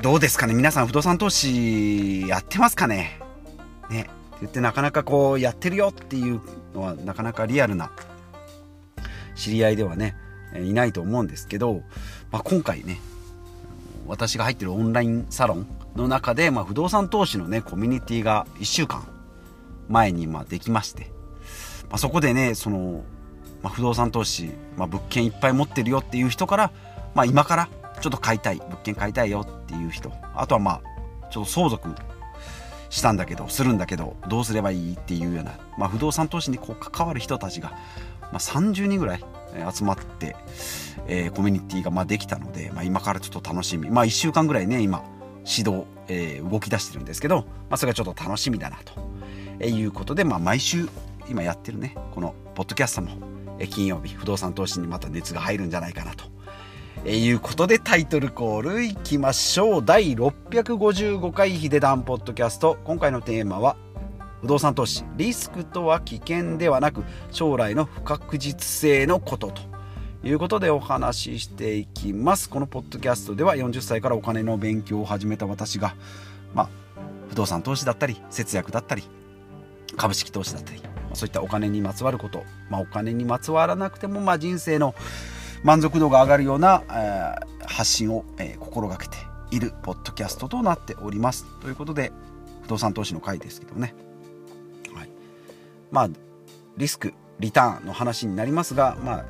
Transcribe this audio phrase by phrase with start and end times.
[0.00, 0.54] どうですかね？
[0.54, 3.18] 皆さん不動産投資やってますかね？
[3.90, 4.02] ね。
[4.02, 4.10] って
[4.42, 6.40] 言ってなかなかこうやってるよっていう
[6.72, 7.90] のはなかなかリアルな
[9.34, 10.14] 知り合いではね
[10.64, 11.82] いないと思うんですけど、
[12.30, 13.00] まあ、今回ね
[14.06, 15.66] 私が入ってるオンラインサロン
[15.96, 19.04] の中で、まあ、不動産投資のねコミュニティが1週間
[19.88, 21.10] 前にまあできまして、
[21.90, 23.02] まあ、そこでねその、
[23.62, 26.70] まあ、不動産投資、まあ、物件いっぱい持ってるよっていう人から、
[27.16, 30.12] まあ、今からちょっと買いたい物件買いたいよっていう人。
[30.34, 30.82] あとはまあ
[31.30, 31.88] ちょっと相続
[32.90, 37.70] したんだけどするんだけどどうすればいいっていうような、まあ、不動産投資にこう関わる人たちが、
[38.20, 39.24] まあ、30人ぐらい
[39.72, 40.36] 集まって、
[41.06, 43.90] えー、コミュニティがまあできたので、まあ、今からちょっと楽しみ。
[43.90, 45.04] まあ1週間ぐらいね今
[45.44, 48.92] 指導、えー、動き出してるんですけど、まあ、それがちょっと楽しみだなと、
[49.58, 50.88] えー、いうことで、まあ、毎週
[51.28, 53.10] 今やってるねこのポッドキャストも、
[53.58, 56.24] えー、金曜日不動産投資にまた熱が入るんじゃないかなと、
[57.04, 59.84] えー、いうことでタイトルコールいきましょう。
[59.84, 62.76] 第655回ヒデダンポッドキャスト。
[62.84, 63.76] 今回のテーマは
[64.40, 69.62] 不動産投資リスクとは危険ではなく将来の不確実性のことと。
[70.24, 72.50] いうことでお話ししていきます。
[72.50, 75.94] このポッドキャストでは40歳からお金の勉強を始めた私が
[76.54, 76.68] まあ
[77.28, 79.04] 不動産投資だったり節約だったり
[79.96, 80.82] 株式投資だったり
[81.14, 84.94] そういったお金にまつわること、まあ、お金にまつわらなくても、まあ、人生の
[85.62, 89.16] 満足度が上がるような、えー、発信を、えー、心がけて
[89.50, 91.46] いるポッドキャストとなっております。
[91.60, 92.12] ということで
[92.62, 93.94] 不動産投資の回ですけどね。
[94.94, 95.08] はい。
[95.90, 96.08] まあ
[96.76, 99.24] リスクリターンの話になりますがまあ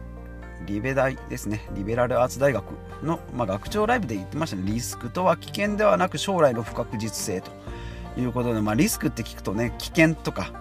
[0.66, 1.68] リベ大ですね。
[1.74, 2.64] リベラルアーツ大学
[3.02, 4.62] の、まあ、学長ライブで言ってましたね。
[4.66, 7.50] リスクとは危険ではなく将来の不確実性と
[8.20, 10.52] いうことで、まあ、リスクって聞くとね危険とか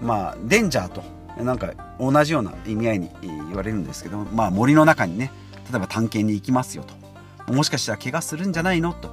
[0.00, 1.02] まあデンジャーと
[1.38, 5.32] なんか同じような意味合いに言われるんですけど、まあ、森の中にね
[5.70, 7.52] 例えば探検に行きますよと。
[7.52, 9.10] もしかしたら怪我するんじゃないのと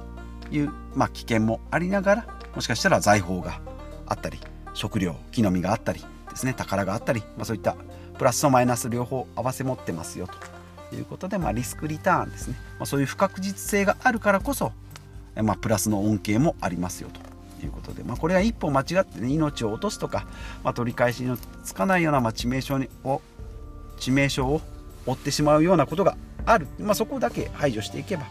[0.50, 3.60] いう、まあ、危険もありながらもしかしたら財宝が
[4.06, 4.38] あったり
[4.74, 7.76] 食料木の実があったりですね宝があったり、まあ、そういった
[8.18, 10.28] プラスとマイナス両方合わせ持ってますよ
[10.90, 14.72] ということで、まあ、リスクリターンですね、まあ、そういう不確実性があるからこそ、
[15.36, 17.31] まあ、プラスの恩恵もありますよと。
[17.66, 20.26] いうことで、まあ、これは一歩間違ってね命を落とすとか、
[20.64, 23.20] まあ、取り返しのつかないような、まあ、致命傷にを
[23.98, 24.60] 致命傷を
[25.06, 28.26] 負ってしまうようなことがある、まあ、そこだけ排除していけば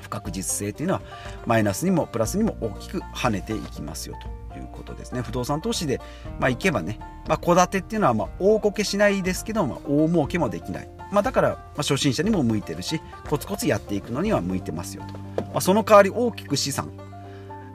[0.00, 1.02] 不確実性というのは
[1.46, 4.16] マイナスにもプラスにも大きく跳ねていきますよ
[4.52, 5.20] ということですね。
[5.20, 6.00] 不動産投資で、
[6.38, 15.02] まあ、行けばね戸、まあ、建てっていうのはまあ大こけしないですけど、まあ、大儲けもできない、まあ、だから、まあ、初心者にも向いてるしコツコツやっていくのには向いてますよ
[15.36, 16.90] と、まあ、その代わり大きく資産、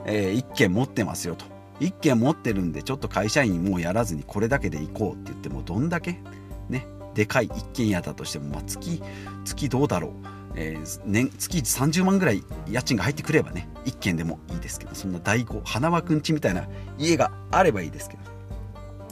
[0.06, 1.44] えー、1軒持ってますよと。
[1.80, 6.20] 1軒持ってるんでちょっと会社員もうやらずにこれだけで行こうって言ってもどんだけ？
[6.68, 6.86] ね。
[7.14, 9.02] でかい一軒家だとしても、まあ月、
[9.44, 10.12] 月どうだろう？
[10.54, 18.22] えー、年月30万ぐらい家賃が入ってくればね1軒でもいいですけどそんな大豪花輪くんちみたいな家があればいいですけど。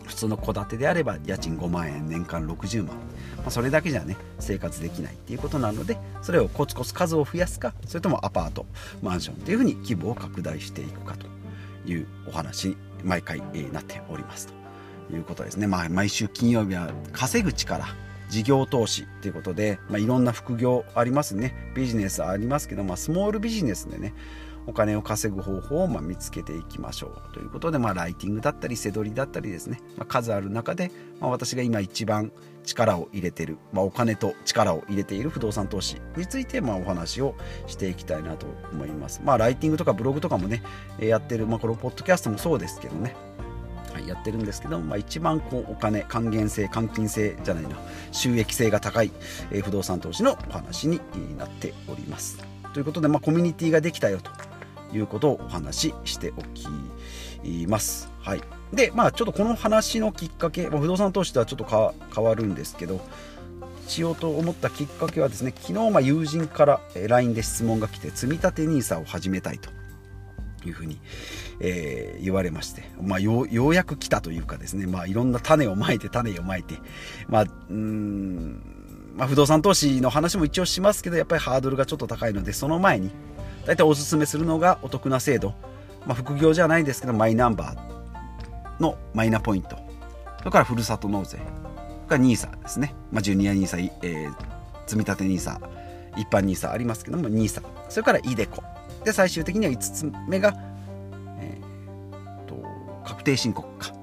[0.07, 2.97] 普通の戸建てであれば家賃5万円年間60万、
[3.41, 8.67] まあ、それだけじゃね生活できないっていうことなのでそれをコツコツ数を増やすかそれともアパート
[9.03, 11.27] マンションっていうふうに規模を拡大していくかと
[11.91, 14.49] いうお話に毎回、え、なっております
[15.09, 17.87] ということですね、まあ、毎週金曜日は稼ぐ力
[18.29, 21.73] 事業投資ということで、まあ、いろんな副業ありますね。
[21.75, 24.15] ビジネスありますけど、まあ、スモールビジネスでね
[24.67, 30.91] お金を稼ぐ方法をま見つけていきましょうということで、まあ、ライティングだったり背取りだったりですね、まあ、数ある中で、
[31.21, 32.33] まあ、私が今一番
[32.65, 37.35] 力を入れている、まあ、お金と力を入れている不動産投資について、まあ、お話を
[37.67, 39.21] していきたいなと思います。
[39.25, 40.63] まあ、ライティングとかブログとかもね
[40.99, 43.15] やってる、まあ、このポッドキャストもそうですけどね
[43.93, 47.71] はいやってるんですけど、まあ、一番こうお金還元性換金性じゃないな
[48.13, 49.11] 収益性が高い、
[49.51, 51.01] えー、不動産投資のお話に
[51.37, 52.39] なっております。
[52.73, 54.31] ということで、まあ、コミュニティができたよと
[54.93, 56.67] いうことをお話ししておき
[57.67, 58.11] ます。
[58.21, 58.41] はい、
[58.73, 63.01] でまあちょっとこの話のきっかけ、まあ、不動産投資とはちょっと変わるんですけど
[63.87, 69.71] しようと思ったきっかけはですね昨日ま友人から LINE で質問が来て積み立 NISA を始めたいと
[70.65, 70.99] いうふうに、
[71.61, 76.77] えー、言われまして、まあ、ようやく来たというかですね、まあ、いろんな種をまいて種をまいて、
[77.29, 78.63] まあ、うん
[79.17, 83.11] まあ、不動産投資の話も一応しますけどやっぱりハードルがちょっと高いのでその前に
[83.71, 85.55] 大体おすすめするのがお得な制度、
[86.05, 89.77] まあ、副業じゃないですけどマイナンバーのマイナポイント。
[90.41, 91.39] それからふるさと納税
[92.09, 94.35] が NISA ですね、まあ、ジュニア NISA、えー、
[94.89, 95.61] 積立 NISA
[96.17, 98.61] 一般 NISA ありますけども NISA それから iDeCo
[99.05, 100.53] で最終的には5つ目が、
[101.39, 102.61] えー、と
[103.05, 103.95] 確定申告か。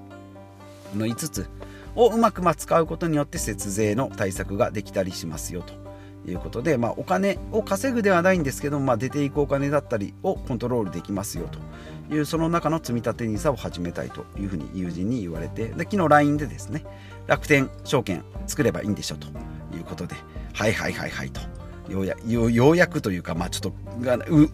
[0.96, 1.50] の5つ
[1.94, 5.87] をうまくま使うことによって節税の対策ができたりしますよと。
[6.32, 11.48] いうことで、まあ、お金を稼ぐではないんですけど、まあ、出ていくお金だったりをコントロールできますよ
[12.10, 16.84] というその中の積み立て NISA を始めたいというふうに友人に言われてで昨日 LINE でですね
[17.28, 19.28] 楽天証券作ればいいんでしょと
[19.76, 20.16] いうことで
[20.54, 21.42] はいはいはいはいと
[21.92, 23.74] ようやようやくというか、まあ、ちょっと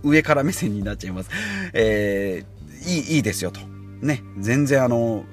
[0.03, 1.29] 上から目線になっちゃいます、
[1.73, 3.59] えー、いいいいですよと。
[4.01, 5.23] ね全然あの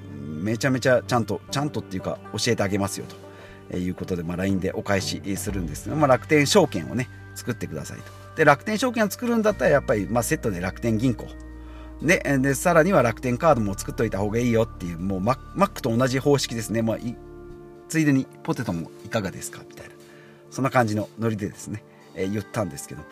[0.42, 3.16] めちゃめちゃちゃんとちゃんとっていうか教えてあげますよと。
[3.78, 8.04] いうことで、まあ、LINE でお返しするんですが、まあ、楽天証券をね作ってくださいと。
[8.36, 11.26] で楽天証券を作るんだったらやっぱり、まあ、セットで楽天銀行。
[12.02, 16.98] ででさらには楽天カードも作っといた方がいいよっていうもうマックと同じ方式ですね、まあ、
[17.88, 19.62] ついでにポテトもいかがですか？
[19.68, 19.94] みたいな。
[20.50, 21.84] そんな感じのノリでですね、
[22.14, 23.02] えー、言ったんですけど、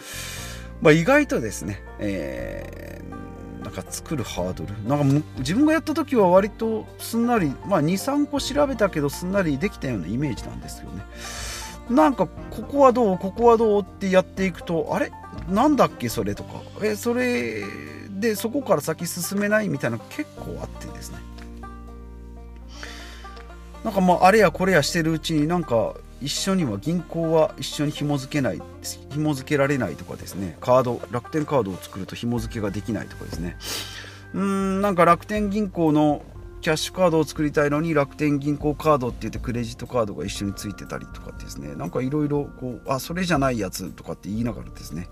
[0.81, 4.89] まあ、意外とですね、えーなんか作るハードル？
[4.89, 11.05] なんか自分がやった時は割とすんなり、まあ、23個調べたけどすんなりできたようなイメージなんですよね。
[11.91, 13.19] なんかここはどう？
[13.19, 13.83] ここはどう？
[13.83, 15.11] ってやっていくとあれ？
[15.49, 16.61] なんだっけそれとか？
[16.83, 17.65] えそれ
[18.11, 21.19] でそこから先進めないみたいな結構あってですね。
[23.85, 28.61] なんかまああれやこれやしてるうちになんか一緒には銀行は一緒に紐付けない
[29.11, 30.57] 紐付けられないとかですね。
[30.61, 33.57] カード楽天カードを作ると紐付けができないとかですね。
[34.35, 36.23] うんなんか楽天銀行の
[36.61, 41.75] キャッシュカードを作りたいのに楽天銀行カードって言ってクレジットカードが一緒についてたりとかですね。
[41.77, 45.09] なんかいろいろこうあそれじゃないやつとかって言いながらですね。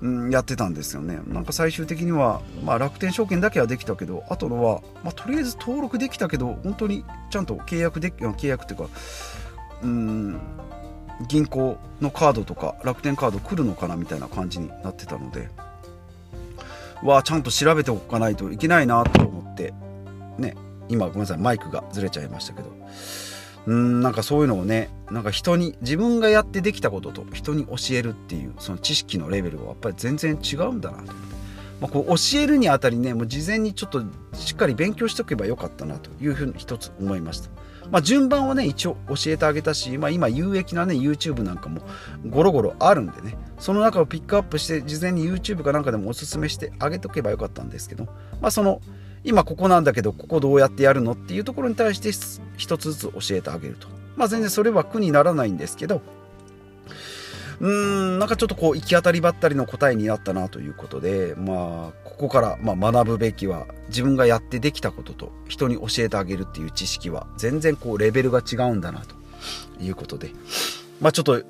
[0.00, 1.20] うんやってたんですよね。
[1.26, 8.88] なんか最終的には、まあ、楽天証券だけはできたけどあとのは、まあ、とりあえず登録できたけど本当にちゃんと契約で契約っていうか
[9.82, 10.40] うん
[11.28, 15.48] 銀行のカードとか楽天カード来るのかなみたいな感じになってたので
[17.02, 19.72] わあちゃんと調べておかないといけないなと思って
[20.38, 20.56] ね
[20.88, 22.72] 今ごめんなさいマイクがずれちゃいましたけど
[23.66, 31.04] うんなんかそういうのをねなんか人に自分がやってできたことと人に教えるっていうその知識のレベルはやっぱり全然違うんだなと、
[31.80, 34.02] まあ、こう教えるにあたりねもう事前にちょっと
[34.34, 37.50] しっかり勉強しておけばよかったなというふうに一つ思いました。
[37.90, 41.82] まあ、順番をね一応教えてあげたし、まあ、今有益なね YouTube なんかも
[42.28, 48.04] ゴロゴロあるんでねその中をピックアップして事前に YouTube かなんかでもおすすめしてあげとけばよかったんですけど、
[48.40, 48.80] まあ、その
[49.22, 52.10] 今ここなんだけどここどうやってやるのっていうところに対して
[52.56, 53.88] 一つずつ教えてあげると。
[54.16, 56.00] まあ全然それは苦にならないんですけど
[57.60, 57.70] うー
[58.16, 69.14] んなんかちょっとこう行き当たりばったりの答えになったなということでまあここからま学ぶべきは自分がやってできたことと人に教えてあげるっていう知識は全然こうレベルが違うんだなと
[69.82, 70.30] いうことで
[71.00, 71.42] まあちょっと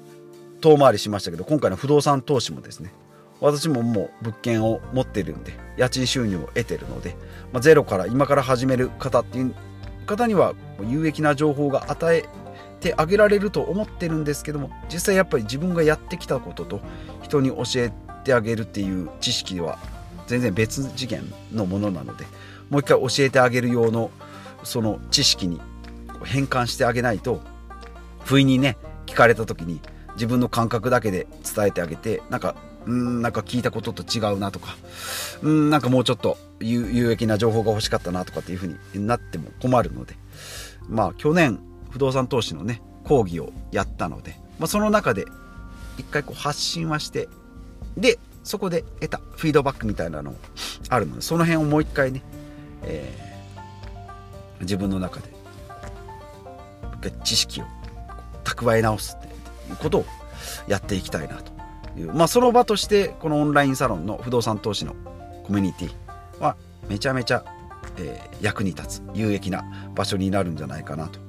[0.60, 2.92] 遠回りしましたけど今回の不動産投資もですね
[3.40, 7.16] 私ももう物件を持ってるんで家賃収入を得てるので、
[7.52, 9.54] まあ、ゼロから今から始める方っていう
[10.06, 10.54] 方には
[10.88, 12.24] 有益な情報が与え
[12.84, 16.81] てあげられると思ってるんですけども実際やっぱり自分がやってきたことと
[17.22, 17.92] 人に教え
[18.25, 19.78] てあげるっていう知識は
[20.26, 21.22] 全然別次元
[21.52, 22.26] のものなので
[22.69, 24.10] もう一回教えてあげる用の
[24.64, 25.60] その知識に
[26.25, 27.40] 変換してあげないと
[28.25, 28.76] 不意にね
[29.06, 29.81] 聞かれた時に
[30.14, 32.54] 自分の感覚だけで伝えてあげてなんか
[32.86, 34.76] うんなんか聞いたことと違うなとか
[35.42, 40.14] うんなんかもうちょっと有益な情報が欲しかったなとかっていう風になっても困るので
[40.88, 41.58] まあ去年
[41.94, 45.27] 不動産投資のね講義をやったので、まあ、その中で
[45.96, 47.29] 一回こう発信はして
[47.96, 50.34] でそこで得たフィードバックみたいなの
[50.89, 52.24] あるのでその辺をもう一回ね、
[52.82, 55.20] えー、自分の中
[57.01, 57.65] で知識を
[58.43, 59.31] 蓄え直すってい
[59.72, 60.06] うことを
[60.67, 61.53] やっていきたいなと
[61.96, 62.13] いう。
[62.13, 64.96] まあその場としてこのオンラインサロンの不動産投資の
[65.44, 66.56] コミュニティは
[66.89, 67.44] めちゃめちゃ、
[67.98, 71.20] えー、役に立つ有益な場所になるんじゃないかなと、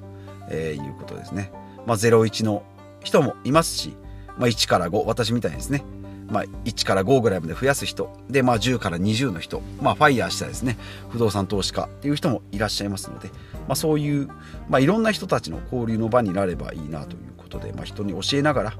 [0.50, 1.52] えー、いうことですね。
[1.86, 2.64] まあ、01の
[3.04, 3.96] 人もいますし、
[4.38, 5.84] まあ、1から5私みたいですね。
[6.28, 10.78] まあ、1から5ぐらいまで増やす人で、まあ、10から20の人、まあ、ファイヤーしたですね。
[11.10, 13.30] 不動産投資家っていう人もいらっしゃいますので、
[13.68, 14.28] まあ、そういう、
[14.68, 18.74] まあ、いろんな人たちの交流の場になればいいなということで、まあ、人に教えながら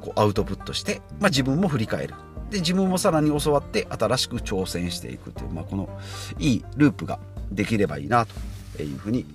[0.00, 2.14] こうアウトプットして、まあ、自分も振り返る。
[2.50, 5.90] で自分もさらに教わって新しく挑戦していくという、まあ、この
[6.38, 7.18] いいループが
[7.52, 9.26] できればいいなというふうに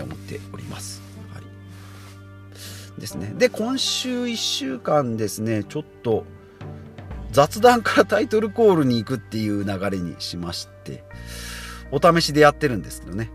[0.00, 1.02] 思っております。
[1.32, 1.42] はい
[2.98, 3.34] ですね。
[3.36, 6.24] で、今週1週間ですね、ちょっと
[7.32, 11.02] 雑談からタイトルコールに行くっていう流れにしまして、
[11.90, 13.30] お試しでやってるんですけどね。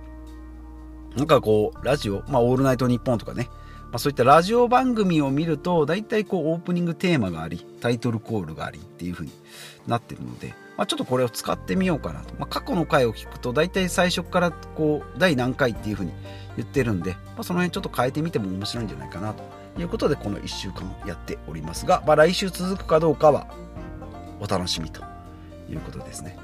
[1.15, 3.49] なんかこう、ラジオ、まあ、オールナイトニッポンとかね、
[3.91, 9.31] まあ、そういったラジオ番組を見ると、大体こう、オープニングテーマがあり、タイトルコールがありっていう風に
[9.87, 12.35] なってるので、まあ、ちょっとこれを使ってみようかなと。
[12.37, 16.11] まあ、過去の回を聞くと、大体最初からこう、第何回っていう風に
[16.57, 19.43] 言ってるんで、まあ、その辺ちょっと変えてみても面白いんじゃないかなと
[19.79, 23.47] いうことでこの1週間やっておりますが、まあ、来週続くかどうかは
[24.39, 25.01] お楽しみと
[25.69, 26.37] いうことですね。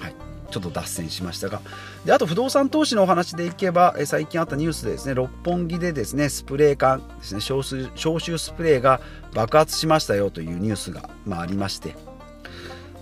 [0.00, 0.14] はい。
[0.50, 1.60] ちょっと脱線しましたが。
[2.06, 9.00] であと不動産投資のお話でいけばえ最近あったニュースでですね六本木でですねスプレー缶ですね消臭消臭スプレーが
[9.34, 11.94] 爆発しましたよというニュースが、まあ、ありまして。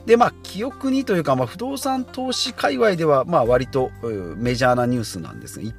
[0.06, 3.90] でまあ記憶にというか、まあ、不動産投資界隈ではまあ割と
[4.36, 5.74] メジャーなニュースなんですが一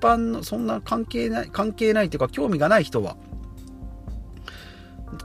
[0.00, 3.16] 般のそんな関係ない関係ないというか興味がない人は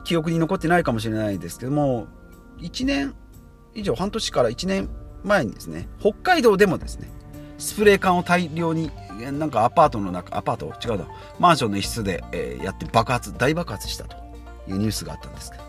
[0.04, 2.08] 記憶に残ってないかもしれないですけども
[2.60, 3.16] 1年
[3.74, 4.90] 以上半年から1年
[5.24, 7.10] 前にですね北海道でもですね
[7.58, 11.08] スプレー缶を大量になんかアパートの中アパート違うな
[11.40, 14.18] マンションの一室で、えー、やって爆発大爆発したと
[14.68, 15.64] いうニュースがあったんですけど、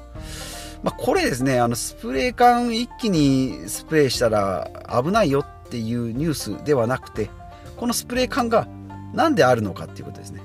[0.82, 4.68] まあ、これですねあのスプレー缶一気にスプレーしたら
[5.02, 7.30] 危ないよっていうニュースではなくて
[7.76, 8.66] このスプレー缶が
[9.14, 10.40] 何であるのかっていうことですね。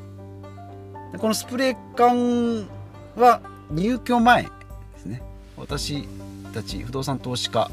[1.18, 2.68] このスプレー缶
[3.15, 4.50] は入居前で
[4.98, 5.22] すね。
[5.58, 6.08] 私
[6.53, 7.70] たち不動産投資家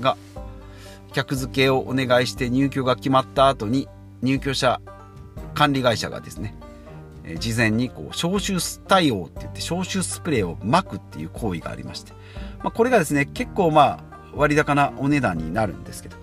[0.00, 0.16] が
[1.12, 3.88] 客付けをお願いして入居が決まった後に
[4.22, 4.80] 入居者
[5.54, 6.54] 管理会社がですね
[7.38, 12.12] 事前にこう消臭対応って言って消臭スプレーを撒くっていう行為がありまして、
[12.62, 14.04] まあ、これがですね結構まあ
[14.34, 16.16] 割高なお値段になるんですけど、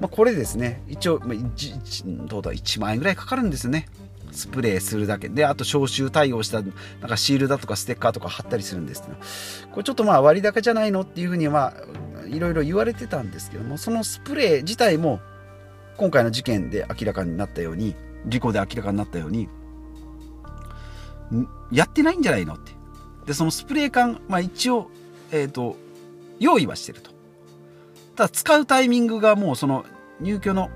[0.00, 0.82] まあ、これですね。
[0.88, 3.88] 一応、まあ、1, どうだ1万円ぐらいかかるんですよね。
[4.32, 5.28] スプレーするだけ。
[5.28, 6.72] であと消臭対応したなん
[7.08, 9.16] かシールだとかステッカーとか貼ったりするんですけど。
[9.72, 11.72] これちょっとまあ割高じゃないのっていうふうにま
[12.22, 13.78] あいろいろ言われてたんですけども。
[13.78, 15.20] そのスプレー自体も
[15.96, 17.94] 今回の事件で明らかになったように
[18.26, 19.48] 事故で明らかになったように
[21.72, 22.72] やってないんじゃないのって。
[23.26, 24.90] でそのスプレー缶、まあ、一応、
[25.32, 25.76] えーと、
[26.38, 27.10] 用意はしてると。
[28.16, 29.84] ただ使うタイミングがもうその
[30.20, 30.70] 入居の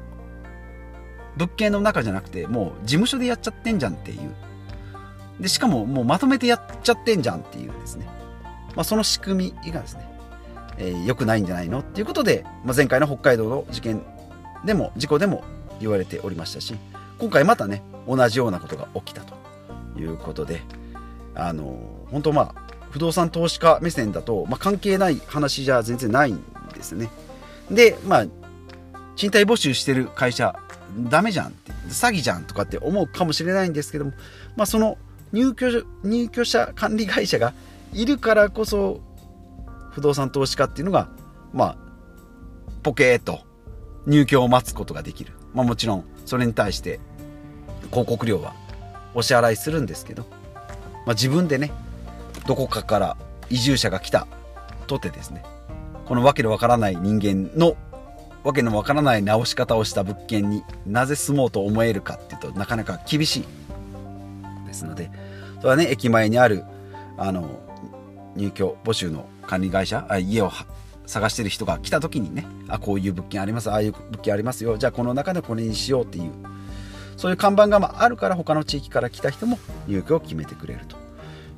[1.36, 4.34] 物件の中じゃなくてもう事務所でやっちゃってんじゃんっていう。
[5.40, 8.06] でしかももうまとめてやっちゃってんじゃんっていうですね、
[8.76, 10.06] まあ、その仕組みがですね
[10.76, 11.80] えー、くないんじゃないの？
[11.80, 14.02] っていうことで、まあ、前回の北海道の事件
[14.66, 15.42] でも事故でも
[15.80, 16.74] 言われておりましたし
[17.18, 19.34] 今回またね同じようなことが起きたと
[19.98, 20.60] いうことで
[21.34, 21.80] あの
[22.10, 22.54] 本当まあ
[22.90, 26.42] 不動産投資家目線だと、まあ、関係ない話じゃ全然ないん
[26.74, 27.08] ですよね。
[27.70, 28.26] でまあ
[29.16, 30.58] 賃貸募集してる会社
[30.98, 34.12] ダメじゃんって詐欺じゃんとかって思うかもしれないんですけども、
[34.56, 34.98] まあ、その
[35.32, 37.52] 入居入居者管理会社が
[37.92, 39.00] いるからこそ
[39.90, 41.08] 不動産投資家っていうのが、
[41.52, 41.76] まあ、
[42.82, 43.40] ポケーと
[44.06, 45.32] 入居を待つことができる。
[45.52, 47.00] まあもちろん、それに対して
[47.90, 48.54] 広告料は
[49.14, 50.24] お支払いするんですけど、
[51.06, 51.72] まあ自分でね、
[52.46, 53.16] どこかから
[53.50, 54.26] 移住者が来た
[54.86, 55.44] とてですね、
[56.10, 57.76] このわけのわからない人間の
[58.42, 63.44] わけのわからない直し方をした物件になぜ住もうと思えるかっていうとなかなか厳しい
[64.66, 65.08] ですので
[65.58, 66.64] それはね駅前にある
[67.16, 67.60] あの
[68.34, 70.50] 入居募集の管理会社あ家を
[71.06, 76.32] 探してる人が来た時にねあこういう物件ありますああいう物件ありますよじゃあこの中でこれにしようっていう
[77.16, 80.96] そういう看板があるから他の地域から来た人も入居を決めてくれると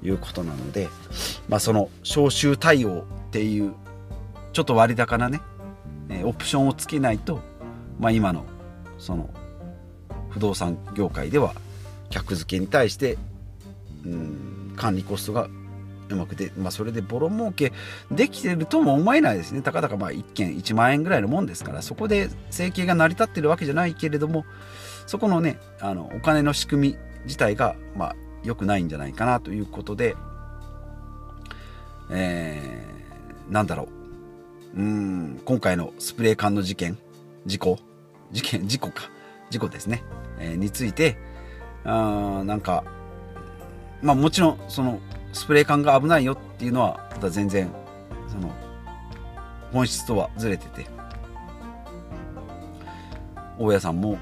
[0.07, 0.91] いうことなので、
[1.49, 3.73] まあ、その招集対応っていう
[4.53, 5.41] ちょっと割高なね
[6.25, 7.41] オプションをつけないと、
[7.99, 8.45] まあ、今の
[8.99, 9.31] その
[10.31, 11.55] 不動産業界では
[12.11, 13.19] 客付けに対して
[14.05, 15.49] うん管理コストが
[16.09, 17.73] うまくで、まあ、それでボロ儲け
[18.11, 19.63] できてるとも思えないですね。
[19.63, 24.45] たかだかまあ1件1万円ぐらいのもんですからそこで生計が成り立ってるわけじゃないけれども
[25.07, 30.17] そこのねあのお金の仕組み自体がまあ良くないんじゃないかなということで
[32.11, 34.02] えー、なんだろう。
[34.77, 35.41] うん。
[35.45, 36.99] 今回のスプレー缶の事件
[37.47, 37.79] 事故？
[38.31, 38.67] 事件？
[38.69, 39.11] 事故か。
[39.53, 40.03] 事故ですね、
[40.39, 41.17] えー、について
[41.85, 42.85] あなんか
[44.01, 44.99] まあもちろんその
[45.33, 47.71] スプレー缶が危ないよっていうのはまた全然
[48.29, 48.51] その
[49.73, 50.87] 本質とはずれてて
[53.59, 54.19] 大家さんも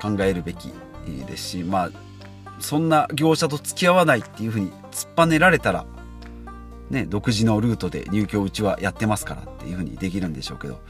[0.00, 0.72] 考えるべき
[1.26, 1.90] ですしまあ
[2.60, 5.84] そんな業者と付き合わないっていうふうに突っぱねられたら
[6.90, 10.80] ね、独自のルートで入居うちはやってますからっていうふうにできるんでしょうけど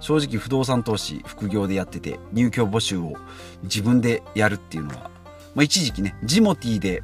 [0.00, 3.12] 正直不動産投資副業でやってて入居募集を
[3.62, 5.10] 自分でやるっていうのは、
[5.54, 7.02] まあ、一時期ねジモティーで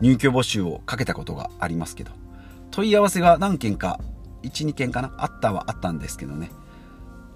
[0.00, 2.12] 入居募集をかけたことがありますけど
[2.70, 4.00] 問い合わせが何件か
[4.42, 6.50] 12件かなあったはあったんですけどね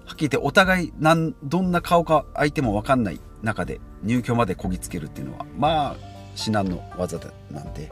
[0.05, 5.95] はっきり言ってお互いなんどんな顔か相手も分かんない中で入居までこぎつけるっていうのはまあ
[6.35, 7.19] 至難の技
[7.51, 7.91] なんで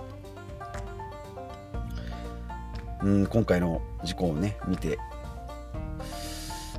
[3.05, 4.97] うん今回の事故をね見て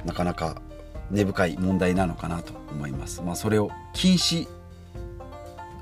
[0.04, 0.60] なかなか
[1.08, 3.22] 根深い問題なのかなと思います。
[3.22, 4.48] まあ、それを禁止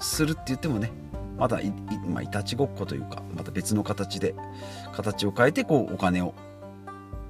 [0.00, 0.92] するって言ってもね
[1.38, 1.72] まだい
[2.06, 4.34] まあ、いたちごっこというかまた別の形で
[4.92, 6.34] 形を変えてこうお金を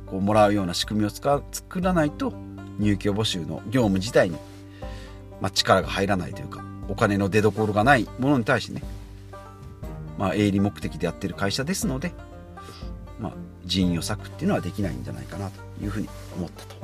[0.07, 2.33] こうもらうような仕組みを使作らないと
[2.81, 4.37] 入居募集の業務自体に、
[5.41, 8.83] まあ、力が入らないというかお金の出どころがないものに対してね、
[10.19, 12.13] まあ、営利目的でやってる会社ですので、
[13.21, 13.33] まあ、
[13.65, 16.77] 人員を割くっていうのはできないんじゃないかなというふうに思ったと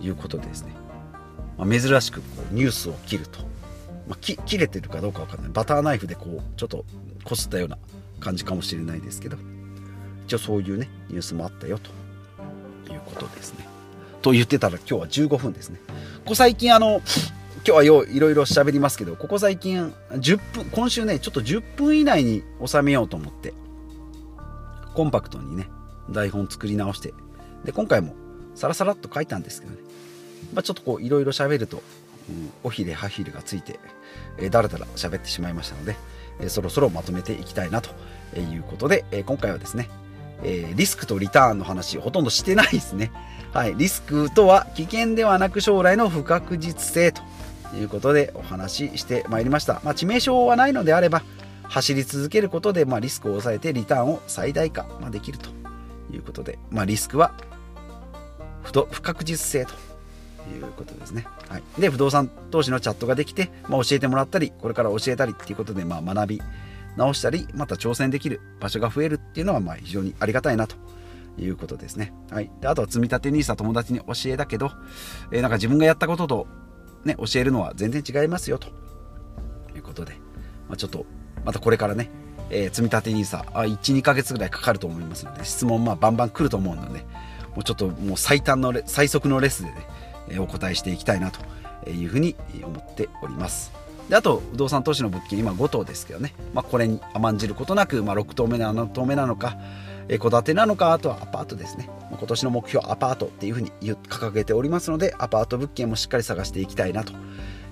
[0.00, 0.72] いうことでですね、
[1.56, 3.50] まあ、珍しくこうニュースを切ると
[4.10, 6.84] まあ、切れてるかどうか分かんないバターナイフでこうちょっと
[7.22, 7.78] こすったような
[8.18, 9.36] 感じかもしれないですけど
[10.26, 13.68] 一応そういうねニュースもあったよということですね。
[14.20, 15.80] と言ってたら今日は15分ですね。
[16.24, 17.00] ここ最近あの
[17.64, 23.54] 今日はいろいろ喋りますけどここ最近10分今週ねちょっと10分以内に収めようと思って
[24.94, 25.68] コンパクトにね
[26.10, 27.14] 台本作り直して
[27.64, 28.14] で今回も
[28.54, 29.78] サラサラっと書いたんですけどね、
[30.52, 31.82] まあ、ちょっとこういろいろ喋ると
[32.28, 33.78] うんおひれはひれがついて、
[34.38, 35.96] えー、だらだら喋ってしまいましたので、
[36.40, 37.90] えー、そろそろまとめていきたいなと
[38.38, 39.88] いうことで、えー、今回はですね、
[40.42, 43.12] えー、リスクとリターンの話ほとんどしてないですね。
[43.52, 47.20] はい、リスクとは危険ではなく将来の不確実性と
[47.74, 49.80] いうことでお話ししてまいりました。
[49.82, 51.22] まあ、致命傷はないのであれば
[51.70, 55.50] 走り続けることで、まあ、リスクを抑えてリターンを最大化、まあ、できると
[56.12, 57.32] いうことで、まあ、リスクは
[58.62, 59.72] 不確実性と
[60.52, 61.26] いうことですね。
[61.48, 66.42] はい、で不動産投資のチャットができて、まあ、教えてもらったりこれから教えたりっていうことで、まあ、学び
[66.96, 70.74] 直したりまた挑戦できる場所が増えるっていうのはまあ非常にありがたいなと
[71.38, 72.12] いうことですね。
[72.30, 74.72] はい、であとは積み立て NISA 友達に教えたけど、
[75.30, 76.46] えー、なんか自分がやったことと、
[77.04, 78.68] ね、教えるのは全然違いますよと
[79.76, 80.14] いうことで、
[80.68, 81.06] まあ、ちょっと
[81.44, 82.08] またこれからね、
[82.50, 87.00] えー、積み立て NISA 12ヶ月ぐらいかかると思いますので質問まあバンバン来ると思うので
[87.54, 89.76] もうちょっともう最短の最速のレスでね
[90.30, 93.72] えお答えしていきたいなというふうに思っております。
[94.08, 99.56] であと不動産投資の物件今5棟ですけどね、まあ、これに甘んじることなく、まあ、6棟目なの棟目なのか
[100.08, 107.12] 戸建てなのかあとはアパートですね今年の目標アパートっていうふうに掲げておりますのでアパート物件もしっかり探していきたいなと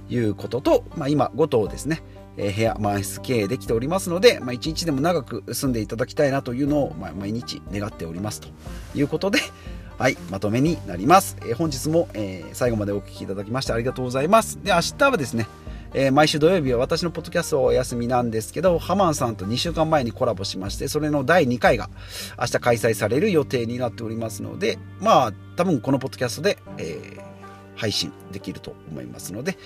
[0.09, 2.03] いうことと、まあ、今5棟ですね
[2.39, 8.49] え部屋満室経営できておりますので、まあ、1日でも長く住んでいただきたいなというのを、まあ、毎日願っておりますと
[8.95, 9.41] いうことで、
[9.99, 11.37] はい、まとめになります。
[11.43, 14.59] えー、本日も、えー、最後までお聴きいただきましてありがとうございます。
[14.63, 15.49] で、明日はですね、
[15.95, 21.91] えー、毎週土曜日は私のポッドキャストお休みなんですけど、ハマンさんと2週間前にコラボしまして、それの第2回が
[22.39, 27.28] 明日開催される予定になっておりますので、まあ、多分このポッドキャストで、えー、
[27.79, 29.57] 配信できると思いますので、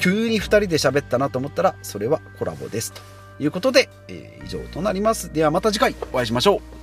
[0.00, 3.02] 急に2人で喋ったなと思ったら、それはコラボですと
[3.38, 5.32] いうことで、えー、以上となります。
[5.32, 6.81] ではまた次回お会いしましょう。